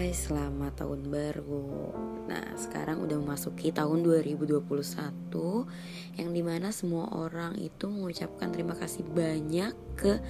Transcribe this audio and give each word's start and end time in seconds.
Hai, 0.00 0.16
selamat 0.16 0.80
tahun 0.80 1.12
baru. 1.12 1.92
Nah, 2.24 2.56
sekarang 2.56 3.04
udah 3.04 3.20
memasuki 3.20 3.68
tahun 3.68 4.00
2021 4.00 4.64
yang 6.16 6.32
di 6.32 6.40
mana 6.40 6.72
semua 6.72 7.04
orang 7.12 7.60
itu 7.60 7.84
mengucapkan 7.84 8.48
terima 8.48 8.72
kasih 8.80 9.04
banyak 9.04 9.76
ke 10.00 10.24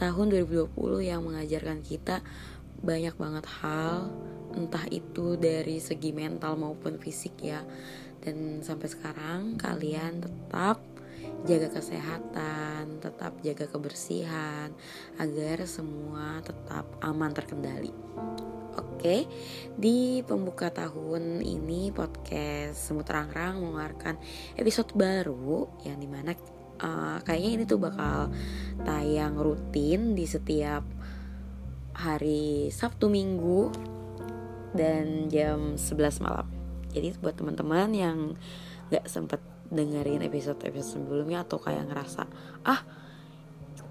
tahun 0.00 0.32
2020 0.32 0.72
yang 1.04 1.20
mengajarkan 1.20 1.84
kita 1.84 2.24
banyak 2.80 3.12
banget 3.20 3.44
hal, 3.60 4.08
entah 4.56 4.88
itu 4.88 5.36
dari 5.36 5.84
segi 5.84 6.16
mental 6.16 6.56
maupun 6.56 6.96
fisik 6.96 7.44
ya. 7.44 7.60
Dan 8.24 8.64
sampai 8.64 8.88
sekarang 8.88 9.60
kalian 9.60 10.24
tetap 10.24 10.80
jaga 11.44 11.68
kesehatan, 11.68 13.04
tetap 13.04 13.36
jaga 13.44 13.68
kebersihan 13.68 14.72
agar 15.20 15.68
semua 15.68 16.40
tetap 16.40 16.88
aman 17.04 17.36
terkendali. 17.36 17.92
Oke, 18.78 19.26
di 19.74 20.22
pembuka 20.22 20.70
tahun 20.70 21.42
ini 21.42 21.90
podcast 21.90 22.78
Semut 22.78 23.08
Rangrang 23.10 23.58
mengeluarkan 23.58 24.20
episode 24.54 24.94
baru 24.94 25.66
yang 25.82 25.98
di 25.98 26.06
mana 26.06 26.36
uh, 26.78 27.18
kayaknya 27.26 27.50
ini 27.50 27.64
tuh 27.66 27.82
bakal 27.82 28.30
tayang 28.86 29.34
rutin 29.40 30.14
di 30.14 30.22
setiap 30.28 30.86
hari 31.98 32.70
Sabtu 32.70 33.10
Minggu 33.10 33.74
dan 34.76 35.26
jam 35.26 35.74
11 35.74 36.22
malam. 36.22 36.46
Jadi 36.94 37.18
buat 37.18 37.34
teman-teman 37.34 37.90
yang 37.90 38.18
gak 38.90 39.06
sempet 39.10 39.42
dengerin 39.70 40.22
episode-episode 40.26 41.06
sebelumnya 41.06 41.46
atau 41.46 41.62
kayak 41.62 41.86
ngerasa 41.86 42.26
ah 42.66 42.82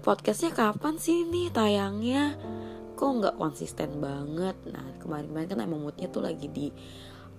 podcastnya 0.04 0.52
kapan 0.52 1.00
sih 1.00 1.24
nih 1.24 1.48
tayangnya 1.48 2.36
kok 3.00 3.16
nggak 3.16 3.36
konsisten 3.40 3.96
banget. 3.96 4.52
Nah 4.68 4.84
kemarin-kemarin 5.00 5.48
kan 5.48 5.60
emang 5.64 5.80
moodnya 5.88 6.12
tuh 6.12 6.20
lagi 6.20 6.52
di 6.52 6.68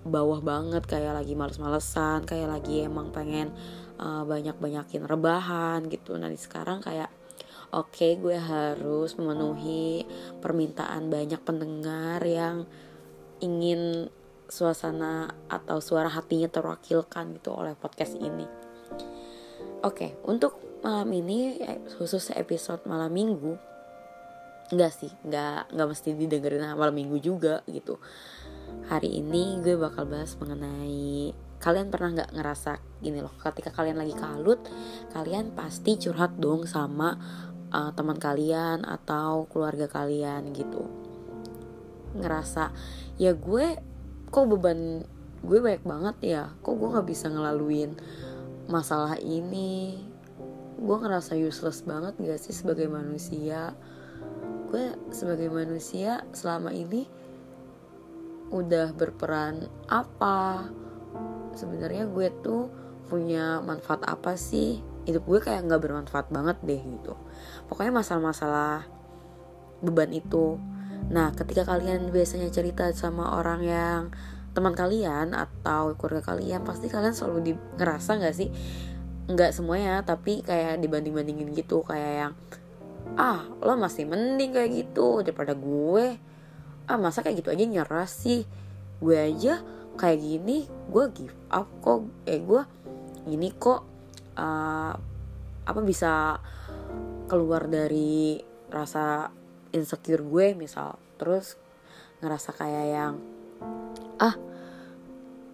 bawah 0.02 0.42
banget 0.42 0.82
kayak 0.82 1.14
lagi 1.14 1.38
males-malesan 1.38 2.26
kayak 2.26 2.50
lagi 2.50 2.82
emang 2.82 3.14
pengen 3.14 3.54
uh, 4.02 4.26
banyak-banyakin 4.26 5.06
rebahan 5.06 5.86
gitu. 5.86 6.18
Nah 6.18 6.26
sekarang 6.34 6.82
kayak 6.82 7.14
oke 7.70 7.94
okay, 7.94 8.18
gue 8.18 8.34
harus 8.34 9.14
memenuhi 9.14 10.02
permintaan 10.42 11.06
banyak 11.06 11.38
pendengar 11.46 12.18
yang 12.26 12.66
ingin 13.38 14.10
suasana 14.50 15.30
atau 15.46 15.78
suara 15.78 16.10
hatinya 16.10 16.50
terwakilkan 16.50 17.38
gitu 17.38 17.54
oleh 17.54 17.78
podcast 17.78 18.18
ini. 18.18 18.50
Oke 19.86 19.94
okay, 19.94 20.10
untuk 20.26 20.58
malam 20.82 21.06
ini 21.14 21.62
eh, 21.62 21.78
khusus 21.94 22.34
episode 22.34 22.82
malam 22.90 23.14
minggu 23.14 23.71
Enggak 24.72 24.92
sih, 24.96 25.12
enggak 25.20 25.68
enggak 25.68 25.88
mesti 25.92 26.16
didengerin 26.16 26.64
malam 26.72 26.96
minggu 26.96 27.20
juga 27.20 27.60
gitu. 27.68 28.00
Hari 28.88 29.20
ini 29.20 29.60
gue 29.60 29.76
bakal 29.76 30.08
bahas 30.08 30.32
mengenai 30.40 31.36
kalian 31.60 31.92
pernah 31.92 32.10
nggak 32.16 32.32
ngerasa 32.34 32.80
gini 33.04 33.20
loh, 33.20 33.36
ketika 33.38 33.70
kalian 33.70 34.00
lagi 34.00 34.16
kalut, 34.16 34.58
kalian 35.12 35.52
pasti 35.52 36.00
curhat 36.00 36.34
dong 36.40 36.64
sama 36.64 37.14
uh, 37.68 37.92
teman 37.92 38.16
kalian 38.16 38.82
atau 38.88 39.44
keluarga 39.52 39.86
kalian 39.86 40.56
gitu. 40.56 40.88
Ngerasa 42.16 42.72
ya 43.20 43.36
gue 43.36 43.76
kok 44.32 44.46
beban 44.48 45.04
gue 45.44 45.58
banyak 45.60 45.84
banget 45.84 46.16
ya, 46.24 46.42
kok 46.64 46.80
gue 46.80 46.88
nggak 46.96 47.06
bisa 47.12 47.28
ngelaluin 47.28 47.92
masalah 48.72 49.20
ini. 49.20 50.00
Gue 50.82 50.96
ngerasa 50.98 51.38
useless 51.38 51.86
banget 51.86 52.18
gak 52.18 52.42
sih 52.42 52.50
sebagai 52.50 52.90
manusia 52.90 53.70
gue 54.72 54.96
sebagai 55.12 55.52
manusia 55.52 56.24
selama 56.32 56.72
ini 56.72 57.04
udah 58.48 58.96
berperan 58.96 59.68
apa? 59.84 60.72
Sebenarnya 61.52 62.08
gue 62.08 62.32
tuh 62.40 62.72
punya 63.04 63.60
manfaat 63.60 64.00
apa 64.08 64.32
sih? 64.40 64.80
Hidup 65.04 65.28
gue 65.28 65.44
kayak 65.44 65.68
nggak 65.68 65.82
bermanfaat 65.84 66.32
banget 66.32 66.56
deh 66.64 66.80
gitu. 66.80 67.12
Pokoknya 67.68 68.00
masalah-masalah 68.00 68.88
beban 69.84 70.08
itu. 70.08 70.56
Nah 71.12 71.36
ketika 71.36 71.68
kalian 71.68 72.08
biasanya 72.08 72.48
cerita 72.48 72.88
sama 72.96 73.36
orang 73.36 73.60
yang 73.60 74.00
teman 74.56 74.72
kalian 74.72 75.36
atau 75.36 75.92
keluarga 76.00 76.32
kalian 76.32 76.64
pasti 76.64 76.88
kalian 76.88 77.12
selalu 77.12 77.38
di, 77.44 77.52
ngerasa 77.76 78.16
nggak 78.16 78.36
sih? 78.36 78.48
Nggak 79.28 79.52
semuanya 79.52 80.00
tapi 80.00 80.40
kayak 80.40 80.80
dibanding 80.80 81.12
bandingin 81.12 81.52
gitu. 81.52 81.84
Kayak 81.84 82.12
yang 82.16 82.32
ah 83.16 83.44
lo 83.60 83.76
masih 83.76 84.08
mending 84.08 84.56
kayak 84.56 84.70
gitu 84.72 85.20
daripada 85.20 85.52
gue. 85.52 86.16
Ah 86.88 86.98
masa 86.98 87.20
kayak 87.20 87.44
gitu 87.44 87.50
aja 87.52 87.64
nyerah 87.64 88.08
sih? 88.08 88.48
Gue 88.98 89.16
aja 89.18 89.60
kayak 90.00 90.18
gini 90.18 90.64
gue 90.88 91.04
give 91.12 91.36
up 91.52 91.68
kok. 91.84 92.08
Eh 92.24 92.40
gue 92.40 92.62
ini 93.28 93.48
kok. 93.52 93.82
Uh, 94.32 94.96
apa 95.62 95.80
bisa 95.84 96.40
keluar 97.28 97.68
dari 97.68 98.40
rasa 98.72 99.28
insecure 99.76 100.24
gue 100.24 100.56
misal. 100.56 100.96
Terus 101.20 101.60
ngerasa 102.24 102.50
kayak 102.56 102.86
yang 102.88 103.14
ah 104.22 104.34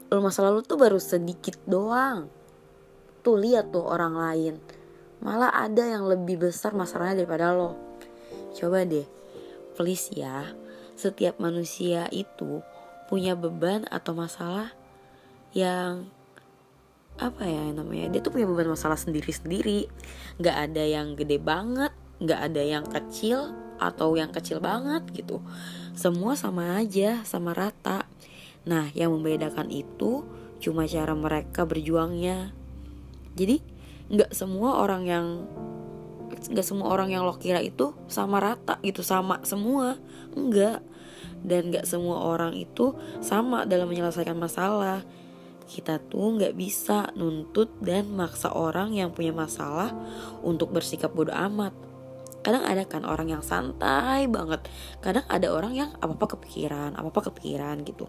lo 0.08 0.24
masa 0.24 0.40
lalu 0.46 0.64
tuh 0.64 0.78
baru 0.78 0.96
sedikit 1.02 1.58
doang. 1.66 2.30
Tuh 3.20 3.36
lihat 3.36 3.74
tuh 3.74 3.82
orang 3.84 4.14
lain 4.14 4.77
Malah 5.18 5.50
ada 5.50 5.82
yang 5.82 6.06
lebih 6.06 6.38
besar 6.38 6.74
masalahnya 6.74 7.22
daripada 7.24 7.50
lo. 7.54 7.74
Coba 8.54 8.86
deh, 8.86 9.06
please 9.74 10.14
ya. 10.14 10.54
Setiap 10.98 11.38
manusia 11.38 12.10
itu 12.10 12.62
punya 13.08 13.38
beban 13.38 13.88
atau 13.88 14.12
masalah 14.12 14.74
yang 15.56 16.10
apa 17.18 17.42
ya 17.42 17.74
namanya 17.74 18.14
dia 18.14 18.20
tuh 18.22 18.30
punya 18.30 18.46
beban 18.46 18.70
masalah 18.70 18.94
sendiri-sendiri 18.94 19.90
nggak 20.38 20.56
ada 20.70 20.84
yang 20.86 21.18
gede 21.18 21.42
banget 21.42 21.90
nggak 22.22 22.40
ada 22.52 22.62
yang 22.62 22.86
kecil 22.86 23.50
atau 23.82 24.14
yang 24.14 24.30
kecil 24.30 24.62
banget 24.62 25.02
gitu 25.10 25.42
semua 25.98 26.38
sama 26.38 26.78
aja 26.78 27.26
sama 27.26 27.58
rata 27.58 28.06
nah 28.62 28.86
yang 28.94 29.10
membedakan 29.10 29.66
itu 29.66 30.22
cuma 30.62 30.86
cara 30.86 31.10
mereka 31.18 31.66
berjuangnya 31.66 32.54
jadi 33.34 33.58
nggak 34.08 34.32
semua 34.32 34.80
orang 34.80 35.02
yang 35.04 35.26
nggak 36.28 36.64
semua 36.64 36.92
orang 36.92 37.12
yang 37.12 37.24
lo 37.24 37.36
kira 37.36 37.58
itu 37.60 37.96
sama 38.08 38.40
rata 38.40 38.80
gitu 38.84 39.04
sama 39.04 39.40
semua. 39.44 39.96
Enggak 40.36 40.84
dan 41.42 41.70
nggak 41.70 41.86
semua 41.86 42.34
orang 42.34 42.54
itu 42.56 42.94
sama 43.22 43.64
dalam 43.68 43.88
menyelesaikan 43.90 44.36
masalah. 44.38 45.02
Kita 45.68 46.00
tuh 46.00 46.40
nggak 46.40 46.56
bisa 46.56 47.12
nuntut 47.12 47.68
dan 47.84 48.08
maksa 48.08 48.48
orang 48.48 48.96
yang 48.96 49.12
punya 49.12 49.36
masalah 49.36 49.92
untuk 50.40 50.72
bersikap 50.72 51.12
bodoh 51.12 51.36
amat. 51.36 51.76
Kadang 52.40 52.64
ada 52.64 52.88
kan 52.88 53.04
orang 53.04 53.28
yang 53.28 53.44
santai 53.44 54.24
banget. 54.24 54.64
Kadang 55.04 55.28
ada 55.28 55.52
orang 55.52 55.76
yang 55.76 55.90
apa 56.00 56.16
apa 56.16 56.38
kepikiran 56.38 56.96
apa 56.96 57.08
apa 57.12 57.20
kepikiran 57.28 57.84
gitu. 57.84 58.08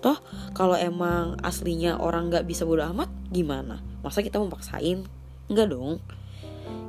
Toh 0.00 0.16
kalau 0.56 0.80
emang 0.80 1.36
aslinya 1.44 2.00
orang 2.00 2.32
nggak 2.32 2.48
bisa 2.48 2.64
bodoh 2.64 2.88
amat 2.96 3.12
gimana? 3.28 3.84
Masa 4.00 4.24
kita 4.24 4.40
mau 4.40 4.48
paksain 4.48 5.04
Enggak 5.50 5.72
dong. 5.72 6.00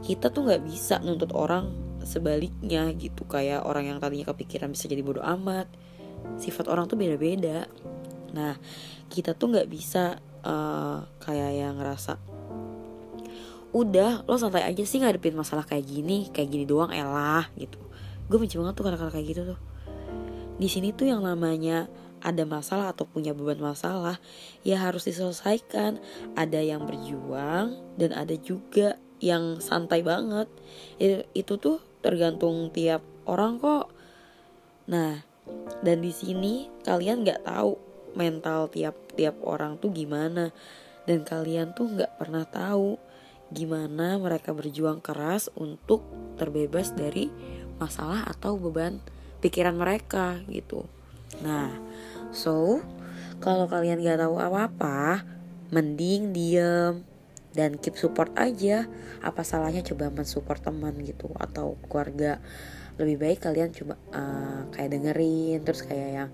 Kita 0.06 0.30
tuh 0.30 0.48
nggak 0.48 0.62
bisa 0.64 1.02
nuntut 1.02 1.34
orang 1.34 1.72
sebaliknya 2.06 2.94
gitu 2.94 3.26
kayak 3.26 3.66
orang 3.66 3.90
yang 3.90 3.98
tadinya 3.98 4.30
kepikiran 4.30 4.70
bisa 4.72 4.86
jadi 4.86 5.02
bodoh 5.02 5.26
amat. 5.26 5.68
Sifat 6.38 6.70
orang 6.70 6.86
tuh 6.86 6.98
beda-beda. 6.98 7.66
Nah, 8.34 8.58
kita 9.10 9.34
tuh 9.34 9.54
nggak 9.56 9.68
bisa 9.70 10.20
uh, 10.46 11.04
kayak 11.20 11.52
yang 11.58 11.76
ngerasa 11.82 12.36
udah 13.76 14.24
lo 14.24 14.40
santai 14.40 14.64
aja 14.64 14.88
sih 14.88 15.04
ngadepin 15.04 15.36
masalah 15.36 15.68
kayak 15.68 15.84
gini 15.84 16.32
kayak 16.32 16.48
gini 16.48 16.64
doang 16.64 16.96
elah 16.96 17.52
gitu 17.60 17.76
gue 18.32 18.38
benci 18.40 18.56
banget 18.56 18.72
tuh 18.72 18.88
kata-kata 18.88 19.12
kayak 19.12 19.28
gitu 19.36 19.42
tuh 19.52 19.60
di 20.56 20.72
sini 20.72 20.96
tuh 20.96 21.12
yang 21.12 21.20
namanya 21.20 21.92
ada 22.26 22.42
masalah 22.42 22.90
atau 22.90 23.06
punya 23.06 23.38
beban 23.38 23.62
masalah 23.62 24.18
ya 24.66 24.82
harus 24.82 25.06
diselesaikan. 25.06 26.02
Ada 26.34 26.66
yang 26.66 26.90
berjuang 26.90 27.78
dan 28.02 28.12
ada 28.18 28.34
juga 28.34 28.98
yang 29.22 29.62
santai 29.62 30.02
banget. 30.02 30.50
Itu, 31.38 31.62
tuh 31.62 31.78
tergantung 32.02 32.74
tiap 32.74 33.06
orang 33.30 33.62
kok. 33.62 33.94
Nah 34.90 35.22
dan 35.86 36.02
di 36.02 36.10
sini 36.10 36.74
kalian 36.82 37.22
nggak 37.22 37.46
tahu 37.46 37.78
mental 38.18 38.74
tiap 38.74 38.98
tiap 39.14 39.38
orang 39.46 39.78
tuh 39.78 39.94
gimana. 39.94 40.50
Dan 41.06 41.22
kalian 41.22 41.78
tuh 41.78 41.94
nggak 41.94 42.18
pernah 42.18 42.50
tahu 42.50 42.98
gimana 43.54 44.18
mereka 44.18 44.58
berjuang 44.58 45.06
keras 45.06 45.54
untuk 45.54 46.02
terbebas 46.42 46.98
dari 46.98 47.30
masalah 47.78 48.26
atau 48.26 48.58
beban 48.58 48.98
pikiran 49.38 49.78
mereka 49.78 50.42
gitu. 50.50 50.90
Nah, 51.46 51.70
So, 52.32 52.82
kalau 53.44 53.68
kalian 53.68 54.02
gak 54.02 54.22
tahu 54.22 54.40
apa-apa, 54.40 55.26
mending 55.74 56.32
diem 56.32 57.04
dan 57.56 57.80
keep 57.80 57.96
support 57.96 58.32
aja. 58.36 58.86
Apa 59.24 59.42
salahnya 59.48 59.82
coba 59.82 60.12
mensupport 60.12 60.60
teman 60.60 60.96
gitu 61.02 61.32
atau 61.40 61.80
keluarga? 61.88 62.44
Lebih 62.96 63.20
baik 63.20 63.40
kalian 63.44 63.76
cuma 63.76 64.00
uh, 64.16 64.72
kayak 64.72 64.96
dengerin 64.96 65.60
terus 65.68 65.84
kayak 65.84 66.10
yang 66.16 66.30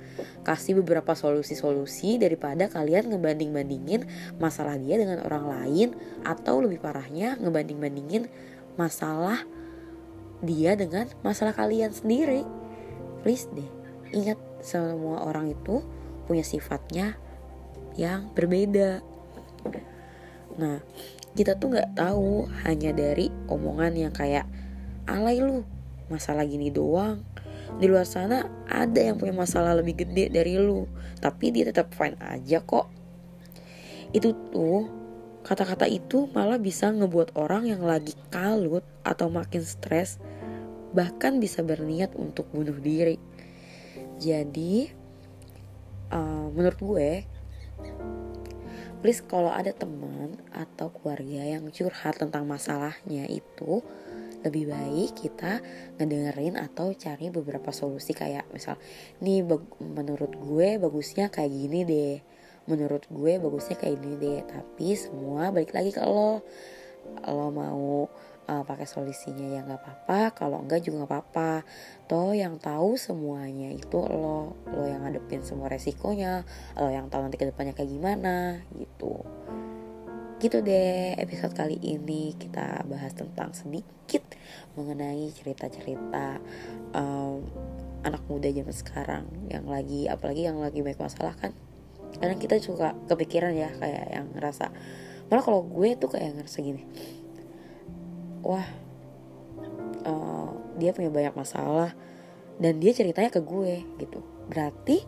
kasih 0.45 0.77
beberapa 0.77 1.17
solusi-solusi 1.17 2.21
daripada 2.21 2.69
kalian 2.69 3.09
ngebanding-bandingin 3.09 4.05
masalah 4.37 4.77
dia 4.77 5.01
dengan 5.01 5.25
orang 5.25 5.49
lain 5.49 5.89
atau 6.21 6.61
lebih 6.61 6.77
parahnya 6.77 7.33
ngebanding-bandingin 7.41 8.29
masalah 8.77 9.41
dia 10.45 10.77
dengan 10.77 11.09
masalah 11.25 11.57
kalian 11.57 11.89
sendiri. 11.97 12.45
Please 13.25 13.49
deh 13.49 13.80
ingat 14.11 14.39
semua 14.61 15.25
orang 15.25 15.51
itu 15.51 15.81
punya 16.29 16.45
sifatnya 16.45 17.17
yang 17.99 18.31
berbeda. 18.31 19.03
Nah 20.55 20.79
kita 21.35 21.55
tuh 21.55 21.75
nggak 21.75 21.95
tahu 21.95 22.47
hanya 22.67 22.91
dari 22.91 23.31
omongan 23.47 23.95
yang 23.95 24.13
kayak 24.13 24.47
alay 25.07 25.39
lu 25.39 25.63
masalah 26.11 26.43
gini 26.43 26.71
doang. 26.71 27.23
Di 27.79 27.87
luar 27.87 28.03
sana 28.03 28.51
ada 28.67 28.99
yang 28.99 29.15
punya 29.15 29.31
masalah 29.31 29.71
lebih 29.79 30.03
gede 30.03 30.27
dari 30.27 30.59
lu 30.59 30.87
tapi 31.23 31.55
dia 31.55 31.67
tetap 31.71 31.91
fine 31.95 32.19
aja 32.19 32.59
kok. 32.59 32.91
Itu 34.11 34.35
tuh 34.51 34.91
kata-kata 35.41 35.89
itu 35.89 36.29
malah 36.35 36.61
bisa 36.61 36.93
ngebuat 36.93 37.33
orang 37.33 37.65
yang 37.65 37.81
lagi 37.81 38.13
kalut 38.29 38.85
atau 39.01 39.31
makin 39.31 39.65
stres 39.65 40.21
bahkan 40.91 41.39
bisa 41.39 41.63
berniat 41.63 42.13
untuk 42.19 42.45
bunuh 42.51 42.75
diri 42.77 43.15
jadi 44.21 44.93
uh, 46.13 46.47
menurut 46.53 46.77
gue 46.77 47.11
please 49.01 49.25
kalau 49.25 49.49
ada 49.49 49.73
teman 49.73 50.37
atau 50.53 50.93
keluarga 50.93 51.41
yang 51.41 51.65
curhat 51.73 52.21
tentang 52.21 52.45
masalahnya 52.45 53.25
itu 53.25 53.81
lebih 54.45 54.69
baik 54.69 55.17
kita 55.17 55.61
ngedengerin 55.97 56.57
atau 56.57 56.93
cari 56.93 57.33
beberapa 57.33 57.73
solusi 57.73 58.13
kayak 58.13 58.45
misal 58.53 58.77
nih 59.21 59.41
menurut 59.81 60.37
gue 60.37 60.77
bagusnya 60.77 61.33
kayak 61.33 61.49
gini 61.49 61.79
deh 61.81 62.17
menurut 62.69 63.09
gue 63.09 63.41
bagusnya 63.41 63.77
kayak 63.77 63.97
gini 64.01 64.15
deh 64.21 64.39
tapi 64.45 64.93
semua 64.93 65.49
balik 65.49 65.73
lagi 65.73 65.91
ke 65.93 66.01
lo. 66.05 66.45
Lo 67.25 67.49
mau 67.49 68.05
uh, 68.47 68.63
pakai 68.65 68.87
solusinya 68.89 69.45
ya 69.45 69.61
nggak 69.65 69.81
apa-apa. 69.81 70.19
Kalau 70.33 70.63
enggak 70.63 70.85
juga 70.85 71.03
nggak 71.03 71.11
apa-apa. 71.11 71.51
Toh 72.09 72.33
yang 72.33 72.57
tahu 72.57 72.97
semuanya 72.97 73.69
itu 73.73 73.99
lo 74.01 74.57
lo 74.71 74.83
yang 74.87 75.05
ngadepin 75.05 75.45
semua 75.45 75.69
resikonya 75.69 76.47
lo 76.79 76.89
yang 76.89 77.11
tahu 77.11 77.25
nanti 77.25 77.37
ke 77.37 77.49
depannya 77.49 77.75
kayak 77.77 77.91
gimana 77.91 78.61
gitu. 78.75 79.21
Gitu 80.41 80.57
deh 80.65 81.13
episode 81.21 81.53
kali 81.53 81.77
ini 81.77 82.33
kita 82.33 82.81
bahas 82.89 83.13
tentang 83.13 83.53
sedikit 83.53 84.25
mengenai 84.73 85.29
cerita-cerita 85.35 86.41
um, 86.97 87.45
anak 88.01 88.25
muda 88.25 88.49
zaman 88.49 88.73
sekarang 88.73 89.25
yang 89.53 89.69
lagi 89.69 90.09
apalagi 90.09 90.49
yang 90.49 90.57
lagi 90.57 90.81
banyak 90.81 90.97
masalah 90.97 91.37
kan. 91.37 91.53
Kadang 92.17 92.41
kita 92.41 92.59
suka 92.59 92.97
kepikiran 93.07 93.53
ya 93.55 93.69
kayak 93.77 94.05
yang 94.11 94.27
ngerasa 94.35 94.73
malah 95.31 95.47
kalau 95.47 95.63
gue 95.63 95.95
tuh 95.95 96.11
kayak 96.11 96.35
ngerasa 96.35 96.59
gini 96.59 96.83
wah 98.41 98.67
uh, 100.05 100.49
dia 100.77 100.91
punya 100.91 101.13
banyak 101.13 101.35
masalah 101.37 101.93
dan 102.61 102.77
dia 102.77 102.93
ceritanya 102.93 103.33
ke 103.33 103.41
gue 103.41 103.81
gitu. 103.97 104.21
Berarti 104.49 105.01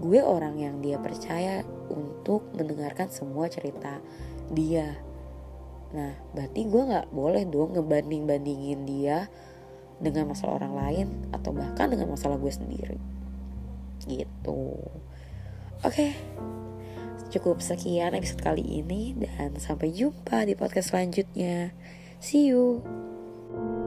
gue 0.00 0.20
orang 0.24 0.56
yang 0.58 0.80
dia 0.80 0.96
percaya 0.98 1.62
untuk 1.92 2.48
mendengarkan 2.56 3.12
semua 3.12 3.48
cerita 3.52 4.00
dia. 4.52 4.96
Nah 5.92 6.16
berarti 6.32 6.64
gue 6.64 6.82
nggak 6.82 7.12
boleh 7.12 7.44
dong 7.48 7.76
ngebanding 7.76 8.24
bandingin 8.24 8.88
dia 8.88 9.28
dengan 10.00 10.32
masalah 10.34 10.58
orang 10.64 10.74
lain 10.74 11.06
atau 11.30 11.54
bahkan 11.54 11.92
dengan 11.92 12.12
masalah 12.12 12.40
gue 12.40 12.52
sendiri. 12.52 12.98
Gitu. 14.04 14.62
Oke 15.84 15.84
okay. 15.84 16.10
cukup 17.28 17.58
sekian 17.58 18.14
episode 18.14 18.40
kali 18.40 18.62
ini 18.62 19.10
dan 19.18 19.58
sampai 19.58 19.90
jumpa 19.90 20.46
di 20.46 20.54
podcast 20.54 20.94
selanjutnya 20.94 21.74
See 22.24 22.46
you. 22.46 23.83